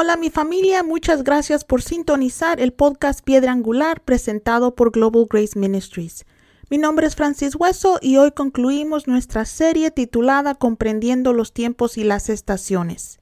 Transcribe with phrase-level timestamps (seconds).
[0.00, 5.58] Hola mi familia, muchas gracias por sintonizar el podcast Piedra Angular presentado por Global Grace
[5.58, 6.24] Ministries.
[6.70, 12.04] Mi nombre es Francis Hueso y hoy concluimos nuestra serie titulada Comprendiendo los tiempos y
[12.04, 13.18] las estaciones.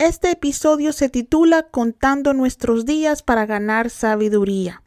[0.00, 4.82] Este episodio se titula Contando nuestros días para ganar sabiduría.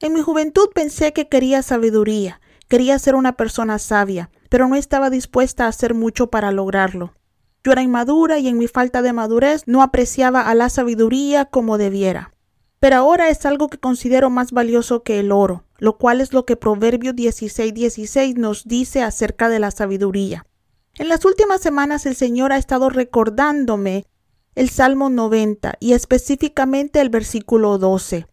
[0.00, 5.10] En mi juventud pensé que quería sabiduría, quería ser una persona sabia, pero no estaba
[5.10, 7.12] dispuesta a hacer mucho para lograrlo.
[7.62, 11.76] Yo era inmadura y en mi falta de madurez no apreciaba a la sabiduría como
[11.76, 12.32] debiera.
[12.80, 16.46] Pero ahora es algo que considero más valioso que el oro, lo cual es lo
[16.46, 20.46] que Proverbio 16:16 nos dice acerca de la sabiduría.
[20.94, 24.06] En las últimas semanas el Señor ha estado recordándome
[24.54, 28.26] el Salmo 90 y específicamente el versículo 12.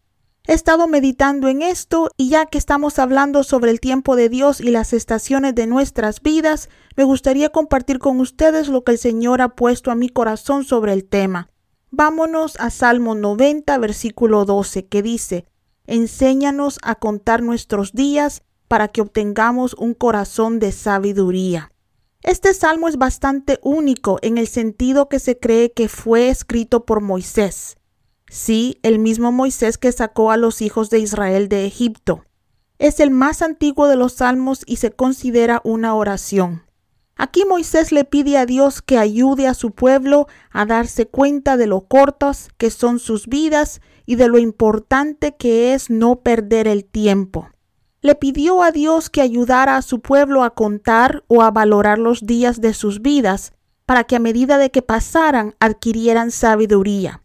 [0.47, 4.59] He estado meditando en esto y ya que estamos hablando sobre el tiempo de Dios
[4.59, 9.41] y las estaciones de nuestras vidas, me gustaría compartir con ustedes lo que el Señor
[9.41, 11.49] ha puesto a mi corazón sobre el tema.
[11.91, 15.45] Vámonos a Salmo 90, versículo 12, que dice,
[15.85, 21.70] Enséñanos a contar nuestros días para que obtengamos un corazón de sabiduría.
[22.23, 27.01] Este salmo es bastante único en el sentido que se cree que fue escrito por
[27.01, 27.77] Moisés.
[28.29, 32.23] Sí, el mismo Moisés que sacó a los hijos de Israel de Egipto.
[32.77, 36.63] Es el más antiguo de los salmos y se considera una oración.
[37.15, 41.67] Aquí Moisés le pide a Dios que ayude a su pueblo a darse cuenta de
[41.67, 46.85] lo cortas que son sus vidas y de lo importante que es no perder el
[46.85, 47.49] tiempo.
[48.03, 52.25] Le pidió a Dios que ayudara a su pueblo a contar o a valorar los
[52.25, 53.53] días de sus vidas,
[53.85, 57.21] para que a medida de que pasaran adquirieran sabiduría.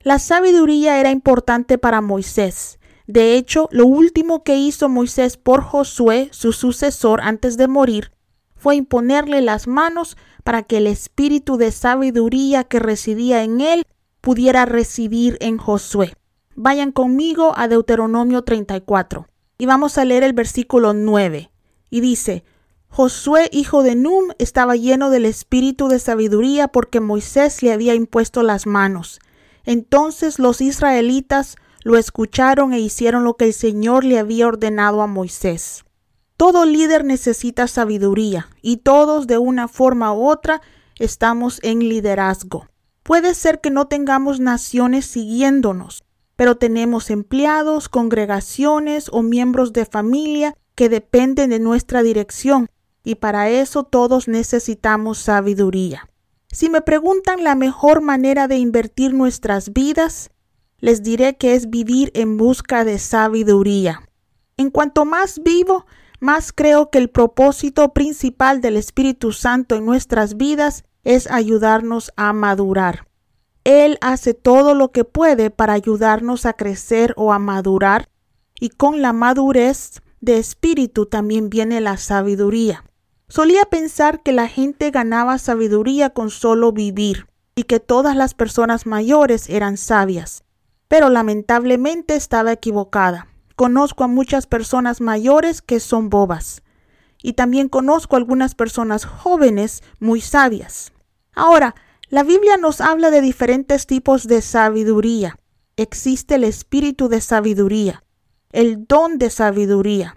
[0.00, 2.78] La sabiduría era importante para Moisés.
[3.06, 8.12] De hecho, lo último que hizo Moisés por Josué, su sucesor, antes de morir,
[8.54, 13.86] fue imponerle las manos para que el espíritu de sabiduría que residía en él
[14.20, 16.12] pudiera residir en Josué.
[16.54, 19.26] Vayan conmigo a Deuteronomio 34
[19.58, 21.50] y vamos a leer el versículo 9.
[21.90, 22.44] Y dice,
[22.88, 28.42] Josué, hijo de Num, estaba lleno del espíritu de sabiduría porque Moisés le había impuesto
[28.42, 29.20] las manos.
[29.64, 35.06] Entonces los israelitas lo escucharon e hicieron lo que el Señor le había ordenado a
[35.06, 35.84] Moisés.
[36.36, 40.62] Todo líder necesita sabiduría y todos de una forma u otra
[40.98, 42.68] estamos en liderazgo.
[43.02, 46.04] Puede ser que no tengamos naciones siguiéndonos,
[46.38, 52.68] pero tenemos empleados, congregaciones o miembros de familia que dependen de nuestra dirección
[53.02, 56.08] y para eso todos necesitamos sabiduría.
[56.52, 60.30] Si me preguntan la mejor manera de invertir nuestras vidas,
[60.78, 64.08] les diré que es vivir en busca de sabiduría.
[64.56, 65.86] En cuanto más vivo,
[66.20, 72.32] más creo que el propósito principal del Espíritu Santo en nuestras vidas es ayudarnos a
[72.32, 73.07] madurar.
[73.68, 78.08] Él hace todo lo que puede para ayudarnos a crecer o a madurar,
[78.58, 82.86] y con la madurez de espíritu también viene la sabiduría.
[83.28, 87.26] Solía pensar que la gente ganaba sabiduría con solo vivir
[87.56, 90.44] y que todas las personas mayores eran sabias.
[90.88, 93.28] Pero lamentablemente estaba equivocada.
[93.54, 96.62] Conozco a muchas personas mayores que son bobas.
[97.22, 100.90] Y también conozco algunas personas jóvenes muy sabias.
[101.34, 101.74] Ahora,
[102.10, 105.38] la Biblia nos habla de diferentes tipos de sabiduría.
[105.76, 108.02] Existe el espíritu de sabiduría,
[108.50, 110.16] el don de sabiduría.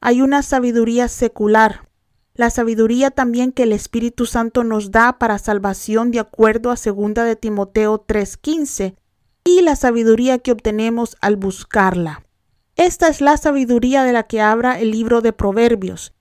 [0.00, 1.88] Hay una sabiduría secular,
[2.34, 7.14] la sabiduría también que el Espíritu Santo nos da para salvación de acuerdo a 2
[7.14, 8.96] de Timoteo 3:15
[9.44, 12.24] y la sabiduría que obtenemos al buscarla.
[12.76, 16.12] Esta es la sabiduría de la que habla el libro de Proverbios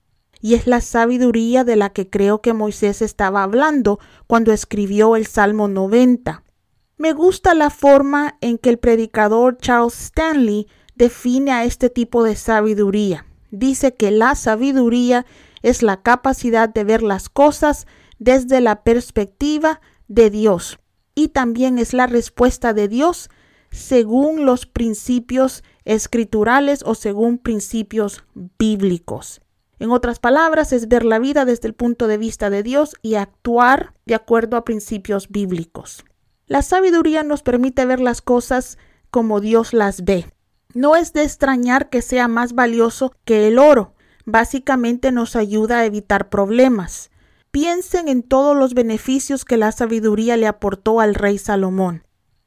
[0.42, 5.26] y es la sabiduría de la que creo que Moisés estaba hablando cuando escribió el
[5.26, 6.44] Salmo 90.
[6.98, 12.36] Me gusta la forma en que el predicador Charles Stanley define a este tipo de
[12.36, 13.26] sabiduría.
[13.52, 15.26] Dice que la sabiduría
[15.62, 17.88] es la capacidad de ver las cosas
[18.18, 20.80] desde la perspectiva de Dios
[21.16, 23.30] y también es la respuesta de Dios
[23.72, 28.24] según los principios escriturales o según principios
[28.58, 29.42] bíblicos.
[29.80, 33.16] En otras palabras, es ver la vida desde el punto de vista de Dios y
[33.16, 36.04] actuar de acuerdo a principios bíblicos.
[36.48, 38.78] La sabiduría nos permite ver las cosas
[39.10, 40.26] como Dios las ve.
[40.74, 43.94] No es de extrañar que sea más valioso que el oro,
[44.26, 47.10] básicamente nos ayuda a evitar problemas.
[47.52, 52.04] Piensen en todos los beneficios que la sabiduría le aportó al rey Salomón.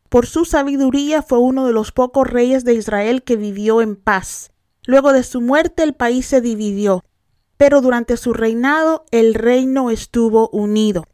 [0.08, 4.52] por su sabiduría fue uno de los pocos reyes de Israel que vivió en paz.
[4.84, 7.02] Luego de su muerte el país se dividió,
[7.62, 11.04] pero durante su reinado el reino estuvo unido.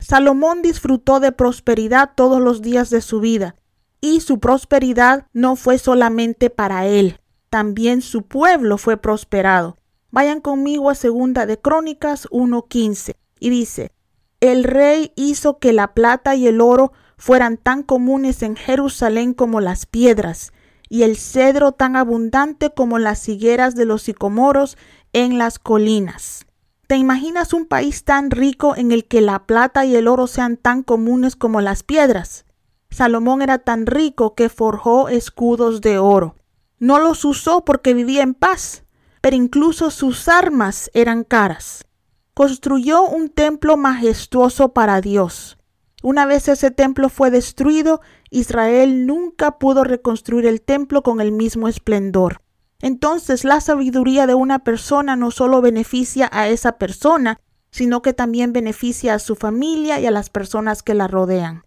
[0.00, 3.54] Salomón disfrutó de prosperidad todos los días de su vida,
[4.00, 7.20] y su prosperidad no fue solamente para él,
[7.50, 9.76] también su pueblo fue prosperado.
[10.10, 13.92] Vayan conmigo a segunda de Crónicas 1:15 y dice:
[14.40, 19.60] El rey hizo que la plata y el oro fueran tan comunes en Jerusalén como
[19.60, 20.52] las piedras,
[20.92, 24.76] y el cedro tan abundante como las higueras de los sicomoros
[25.14, 26.44] en las colinas.
[26.86, 30.58] ¿Te imaginas un país tan rico en el que la plata y el oro sean
[30.58, 32.44] tan comunes como las piedras?
[32.90, 36.36] Salomón era tan rico que forjó escudos de oro.
[36.78, 38.84] No los usó porque vivía en paz,
[39.22, 41.86] pero incluso sus armas eran caras.
[42.34, 45.56] Construyó un templo majestuoso para Dios.
[46.02, 48.00] Una vez ese templo fue destruido,
[48.30, 52.42] Israel nunca pudo reconstruir el templo con el mismo esplendor.
[52.80, 57.38] Entonces la sabiduría de una persona no solo beneficia a esa persona,
[57.70, 61.62] sino que también beneficia a su familia y a las personas que la rodean.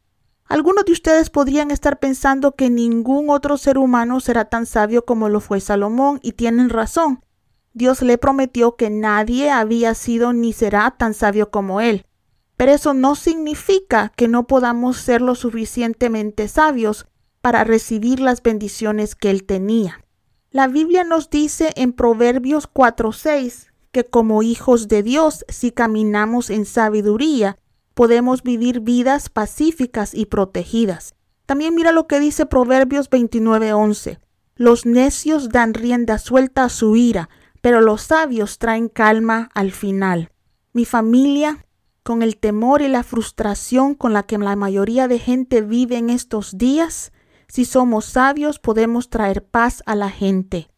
[0.47, 5.29] Algunos de ustedes podrían estar pensando que ningún otro ser humano será tan sabio como
[5.29, 7.23] lo fue Salomón, y tienen razón.
[7.73, 12.05] Dios le prometió que nadie había sido ni será tan sabio como él.
[12.57, 17.07] Pero eso no significa que no podamos ser lo suficientemente sabios
[17.41, 20.03] para recibir las bendiciones que él tenía.
[20.51, 26.65] La Biblia nos dice en Proverbios 4:6 que como hijos de Dios, si caminamos en
[26.65, 27.57] sabiduría,
[27.93, 31.15] podemos vivir vidas pacíficas y protegidas.
[31.45, 34.19] También mira lo que dice Proverbios 29:11.
[34.55, 37.29] Los necios dan rienda suelta a su ira,
[37.61, 40.31] pero los sabios traen calma al final.
[40.71, 41.64] Mi familia,
[42.05, 46.11] con el temor y la frustración con la que la mayoría de gente vive en
[46.11, 47.11] estos días,
[47.47, 50.69] si somos sabios podemos traer paz a la gente.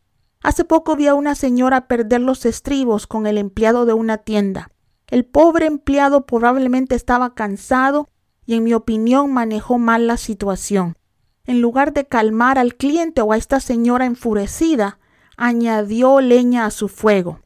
[0.41, 4.71] Hace poco vi a una señora perder los estribos con el empleado de una tienda.
[5.07, 8.07] El pobre empleado probablemente estaba cansado
[8.45, 10.95] y en mi opinión manejó mal la situación.
[11.43, 14.97] En lugar de calmar al cliente o a esta señora enfurecida,
[15.35, 17.41] añadió leña a su fuego.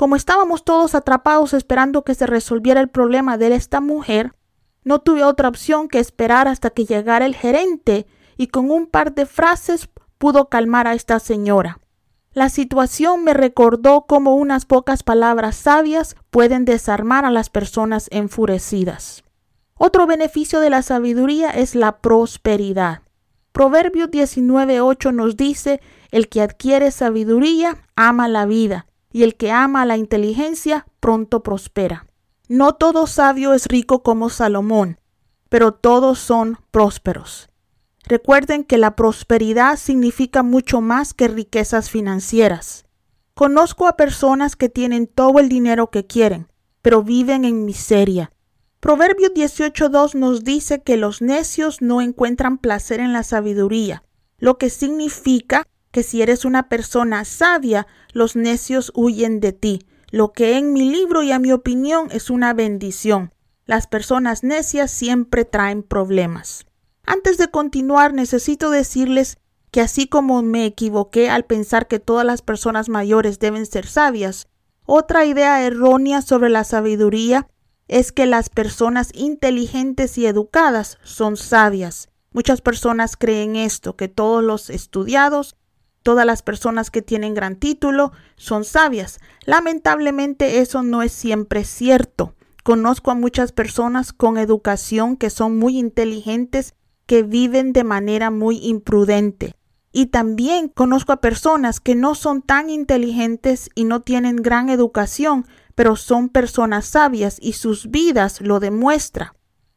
[0.00, 4.32] Como estábamos todos atrapados esperando que se resolviera el problema de esta mujer,
[4.82, 8.06] no tuve otra opción que esperar hasta que llegara el gerente
[8.38, 11.80] y con un par de frases pudo calmar a esta señora.
[12.32, 19.22] La situación me recordó cómo unas pocas palabras sabias pueden desarmar a las personas enfurecidas.
[19.74, 23.02] Otro beneficio de la sabiduría es la prosperidad.
[23.52, 29.86] Proverbio 19.8 nos dice, el que adquiere sabiduría ama la vida, y el que ama
[29.86, 32.06] la inteligencia pronto prospera.
[32.48, 34.98] No todo sabio es rico como Salomón,
[35.48, 37.48] pero todos son prósperos.
[38.04, 42.86] Recuerden que la prosperidad significa mucho más que riquezas financieras.
[43.34, 46.48] Conozco a personas que tienen todo el dinero que quieren,
[46.82, 48.32] pero viven en miseria.
[48.80, 54.02] Proverbio 18.2 nos dice que los necios no encuentran placer en la sabiduría,
[54.38, 60.32] lo que significa que si eres una persona sabia, los necios huyen de ti, lo
[60.32, 63.32] que en mi libro y a mi opinión es una bendición.
[63.66, 66.66] Las personas necias siempre traen problemas.
[67.04, 69.38] Antes de continuar, necesito decirles
[69.70, 74.48] que así como me equivoqué al pensar que todas las personas mayores deben ser sabias,
[74.84, 77.48] otra idea errónea sobre la sabiduría
[77.86, 82.08] es que las personas inteligentes y educadas son sabias.
[82.32, 85.56] Muchas personas creen esto, que todos los estudiados
[86.02, 89.20] Todas las personas que tienen gran título son sabias.
[89.44, 92.34] Lamentablemente eso no es siempre cierto.
[92.64, 96.74] Conozco a muchas personas con educación que son muy inteligentes,
[97.06, 99.54] que viven de manera muy imprudente.
[99.92, 105.46] Y también conozco a personas que no son tan inteligentes y no tienen gran educación,
[105.74, 109.32] pero son personas sabias y sus vidas lo demuestran.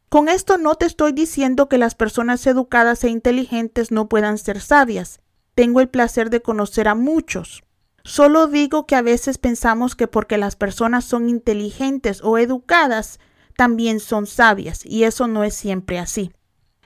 [0.08, 4.60] Con esto no te estoy diciendo que las personas educadas e inteligentes no puedan ser
[4.60, 5.20] sabias
[5.54, 7.64] tengo el placer de conocer a muchos.
[8.02, 13.18] Solo digo que a veces pensamos que porque las personas son inteligentes o educadas,
[13.56, 16.32] también son sabias, y eso no es siempre así.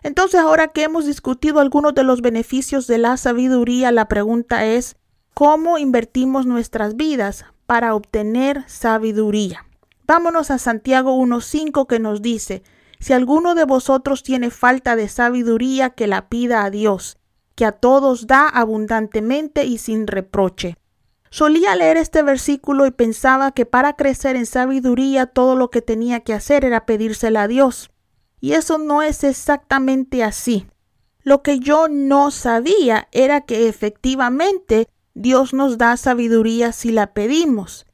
[0.02, 4.96] Entonces, ahora que hemos discutido algunos de los beneficios de la sabiduría, la pregunta es,
[5.34, 9.66] ¿cómo invertimos nuestras vidas para obtener sabiduría?
[10.06, 12.62] Vámonos a Santiago 1.5 que nos dice,
[13.00, 17.18] si alguno de vosotros tiene falta de sabiduría, que la pida a Dios,
[17.58, 20.76] que a todos da abundantemente y sin reproche.
[21.28, 26.20] Solía leer este versículo y pensaba que para crecer en sabiduría todo lo que tenía
[26.20, 27.90] que hacer era pedírsela a Dios.
[28.40, 30.68] Y eso no es exactamente así.
[31.24, 37.86] Lo que yo no sabía era que efectivamente Dios nos da sabiduría si la pedimos,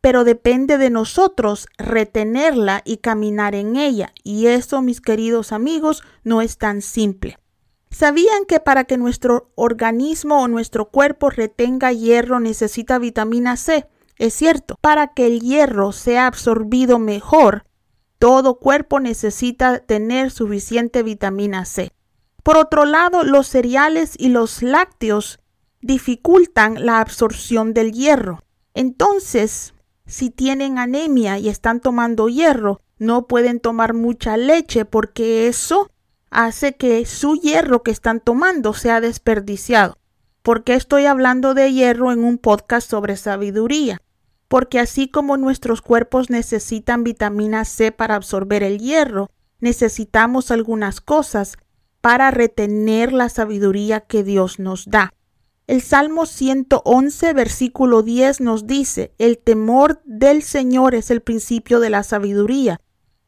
[0.00, 6.40] pero depende de nosotros retenerla y caminar en ella, y eso, mis queridos amigos, no
[6.40, 7.36] es tan simple.
[7.90, 13.86] ¿Sabían que para que nuestro organismo o nuestro cuerpo retenga hierro necesita vitamina C?
[14.16, 17.64] Es cierto, para que el hierro sea absorbido mejor,
[18.18, 21.90] todo cuerpo necesita tener suficiente vitamina C.
[22.42, 25.40] Por otro lado, los cereales y los lácteos
[25.80, 28.42] dificultan la absorción del hierro.
[28.74, 29.74] Entonces,
[30.06, 35.90] si tienen anemia y están tomando hierro, no pueden tomar mucha leche porque eso
[36.30, 39.98] hace que su hierro que están tomando sea desperdiciado.
[40.42, 44.00] ¿Por qué estoy hablando de hierro en un podcast sobre sabiduría?
[44.48, 51.56] Porque así como nuestros cuerpos necesitan vitamina C para absorber el hierro, necesitamos algunas cosas
[52.00, 55.12] para retener la sabiduría que Dios nos da.
[55.66, 61.90] El Salmo 111, versículo 10 nos dice, El temor del Señor es el principio de
[61.90, 62.80] la sabiduría.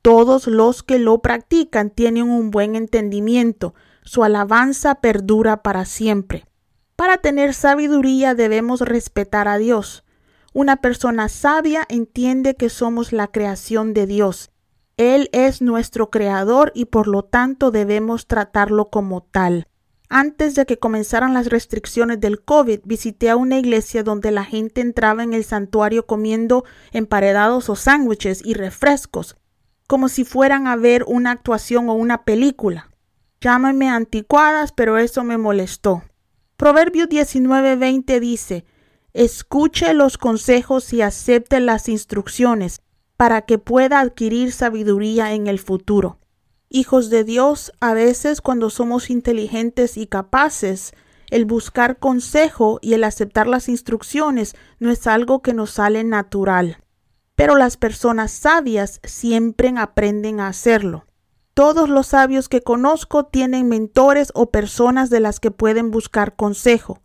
[0.02, 3.74] Todos los que lo practican tienen un buen entendimiento.
[4.02, 6.44] Su alabanza perdura para siempre.
[6.96, 10.04] Para tener sabiduría debemos respetar a Dios.
[10.52, 14.50] Una persona sabia entiende que somos la creación de Dios.
[14.96, 19.68] Él es nuestro creador y por lo tanto debemos tratarlo como tal.
[20.08, 24.80] Antes de que comenzaran las restricciones del COVID, visité a una iglesia donde la gente
[24.80, 29.36] entraba en el santuario comiendo emparedados o sándwiches y refrescos,
[29.92, 32.88] como si fueran a ver una actuación o una película.
[33.42, 36.02] Llámame anticuadas, pero eso me molestó.
[36.56, 38.64] Proverbio 19:20 dice,
[39.12, 42.80] Escuche los consejos y acepte las instrucciones
[43.18, 46.18] para que pueda adquirir sabiduría en el futuro.
[46.70, 50.94] Hijos de Dios, a veces cuando somos inteligentes y capaces,
[51.28, 56.81] el buscar consejo y el aceptar las instrucciones no es algo que nos sale natural.
[57.34, 61.06] Pero las personas sabias siempre aprenden a hacerlo.
[61.54, 67.00] Todos los sabios que conozco tienen mentores o personas de las que pueden buscar consejo.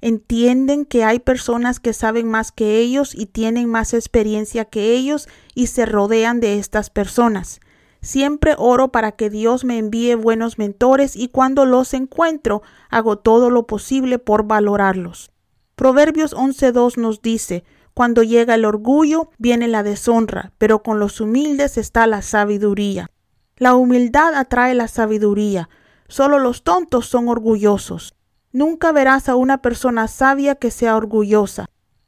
[0.00, 5.28] Entienden que hay personas que saben más que ellos y tienen más experiencia que ellos
[5.54, 7.60] y se rodean de estas personas.
[8.00, 13.50] Siempre oro para que Dios me envíe buenos mentores y cuando los encuentro hago todo
[13.50, 15.30] lo posible por valorarlos.
[15.76, 21.78] Proverbios 11.2 nos dice, cuando llega el orgullo viene la deshonra, pero con los humildes
[21.78, 23.10] está la sabiduría.
[23.56, 25.68] La humildad atrae la sabiduría,
[26.08, 28.14] solo los tontos son orgullosos.
[28.52, 31.66] Nunca verás a una persona sabia que sea orgullosa.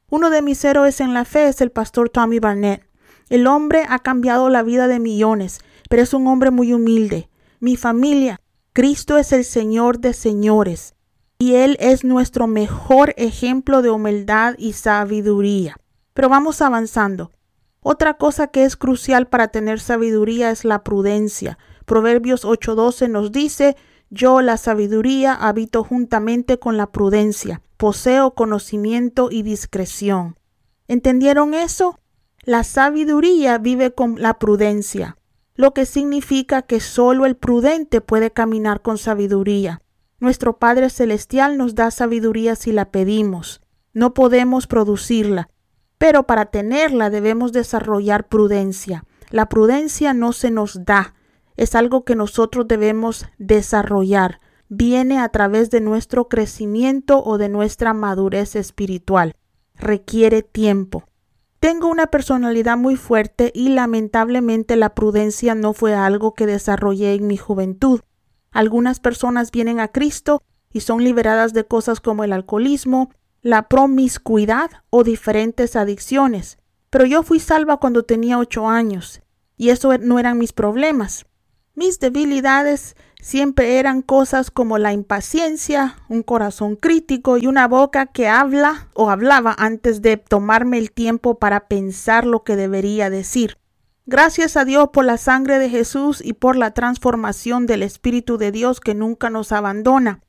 [0.09, 2.87] Uno de mis héroes en la fe es el pastor Tommy Barnett.
[3.29, 5.61] El hombre ha cambiado la vida de millones
[5.93, 7.29] pero es un hombre muy humilde.
[7.61, 8.41] Mi familia,
[8.73, 10.95] Cristo es el Señor de señores
[11.43, 15.77] y Él es nuestro mejor ejemplo de humildad y sabiduría.
[16.15, 17.33] Pero vamos avanzando.
[17.81, 21.59] Otra cosa que es crucial para tener sabiduría es la prudencia.
[21.85, 23.77] Proverbios 8:12 nos dice,
[24.09, 30.39] yo la sabiduría habito juntamente con la prudencia, poseo conocimiento y discreción.
[30.87, 31.99] ¿Entendieron eso?
[32.45, 35.17] La sabiduría vive con la prudencia
[35.55, 39.83] lo que significa que solo el prudente puede caminar con sabiduría.
[40.23, 43.61] Nuestro Padre Celestial nos da sabiduría si la pedimos.
[43.93, 45.51] No podemos producirla,
[45.99, 49.05] pero para tenerla debemos desarrollar prudencia.
[49.31, 51.15] La prudencia no se nos da,
[51.57, 54.41] es algo que nosotros debemos desarrollar.
[54.69, 59.35] Viene a través de nuestro crecimiento o de nuestra madurez espiritual.
[59.75, 61.03] Requiere tiempo.
[61.59, 67.27] Tengo una personalidad muy fuerte y lamentablemente la prudencia no fue algo que desarrollé en
[67.27, 68.03] mi juventud.
[68.53, 70.43] Algunas personas vienen a Cristo
[70.73, 73.11] y son liberadas de cosas como el alcoholismo,
[73.43, 76.59] la promiscuidad o diferentes adicciones.
[76.91, 79.23] Pero yo fui salva cuando tenía ocho años
[79.57, 81.27] y eso no eran mis problemas.
[81.75, 88.29] Mis debilidades siempre eran cosas como la impaciencia, un corazón crítico y una boca que
[88.29, 93.57] habla o hablaba antes de tomarme el tiempo para pensar lo que debería decir.
[94.05, 98.51] Gracias a Dios por la sangre de Jesús y por la transformación del Espíritu de
[98.51, 100.25] Dios que nunca nos abandona.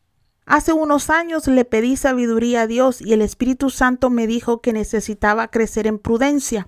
[0.45, 4.73] Hace unos años le pedí sabiduría a Dios y el Espíritu Santo me dijo que
[4.73, 6.67] necesitaba crecer en prudencia.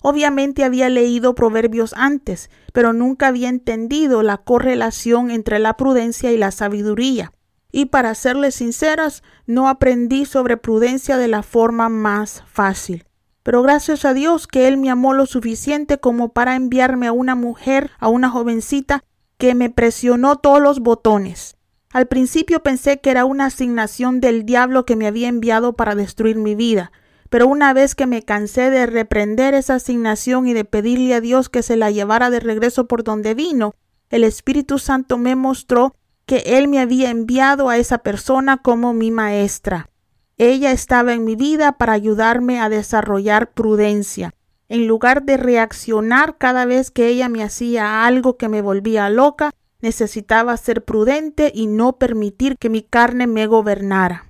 [0.00, 6.38] Obviamente había leído proverbios antes, pero nunca había entendido la correlación entre la prudencia y
[6.38, 7.32] la sabiduría.
[7.72, 13.06] Y para serles sinceras, no aprendí sobre prudencia de la forma más fácil.
[13.44, 17.36] Pero gracias a Dios que Él me amó lo suficiente como para enviarme a una
[17.36, 19.04] mujer, a una jovencita,
[19.38, 21.56] que me presionó todos los botones.
[21.92, 26.38] Al principio pensé que era una asignación del diablo que me había enviado para destruir
[26.38, 26.90] mi vida,
[27.30, 31.48] pero una vez que me cansé de reprender esa asignación y de pedirle a Dios
[31.48, 33.74] que se la llevara de regreso por donde vino,
[34.08, 35.94] el Espíritu Santo me mostró
[36.26, 39.90] que Él me había enviado a esa persona como mi maestra.
[40.36, 44.34] Ella estaba en mi vida para ayudarme a desarrollar prudencia.
[44.68, 49.52] En lugar de reaccionar cada vez que ella me hacía algo que me volvía loca,
[49.80, 54.26] necesitaba ser prudente y no permitir que mi carne me gobernara.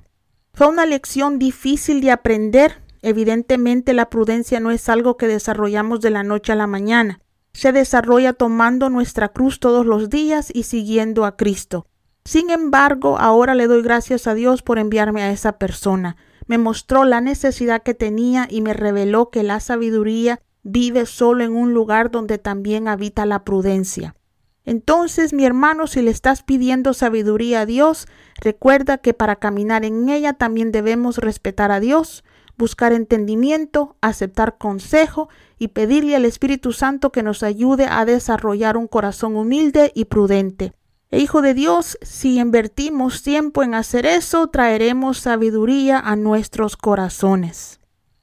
[0.52, 2.82] Fue una lección difícil de aprender.
[3.00, 7.20] Evidentemente la prudencia no es algo que desarrollamos de la noche a la mañana.
[7.52, 11.86] Se desarrolla tomando nuestra cruz todos los días y siguiendo a Cristo.
[12.26, 16.16] Sin embargo, ahora le doy gracias a Dios por enviarme a esa persona.
[16.46, 21.54] Me mostró la necesidad que tenía y me reveló que la sabiduría vive solo en
[21.54, 24.14] un lugar donde también habita la prudencia.
[24.64, 28.08] Entonces, mi hermano, si le estás pidiendo sabiduría a Dios,
[28.40, 32.24] recuerda que para caminar en ella también debemos respetar a Dios,
[32.56, 35.28] buscar entendimiento, aceptar consejo
[35.58, 40.72] y pedirle al Espíritu Santo que nos ayude a desarrollar un corazón humilde y prudente.
[41.16, 47.78] Hijo de Dios, si invertimos tiempo en hacer eso, traeremos sabiduría a nuestros corazones.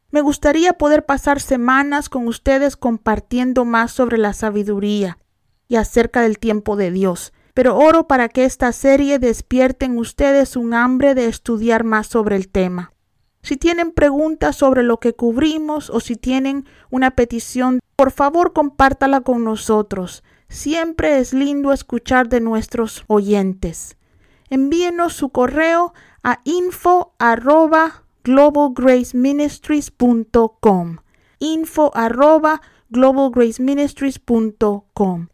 [0.09, 5.17] Me gustaría poder pasar semanas con ustedes compartiendo más sobre la sabiduría
[5.69, 10.57] y acerca del tiempo de Dios, pero oro para que esta serie despierte en ustedes
[10.57, 12.91] un hambre de estudiar más sobre el tema.
[13.41, 19.21] Si tienen preguntas sobre lo que cubrimos o si tienen una petición, por favor compártala
[19.21, 20.23] con nosotros.
[20.51, 23.95] Siempre es lindo escuchar de nuestros oyentes.
[24.49, 25.93] Envíenos su correo
[26.23, 30.97] a info arroba globalgraceministries.com
[31.39, 35.27] info arroba globalgraceministries.com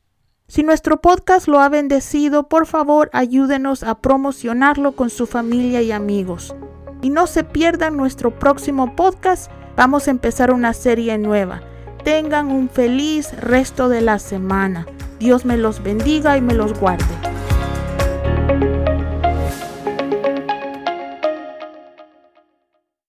[0.47, 5.91] Si nuestro podcast lo ha bendecido, por favor ayúdenos a promocionarlo con su familia y
[5.91, 6.55] amigos.
[7.01, 11.61] Y no se pierdan nuestro próximo podcast, vamos a empezar una serie nueva.
[12.03, 14.85] Tengan un feliz resto de la semana.
[15.19, 17.05] Dios me los bendiga y me los guarde.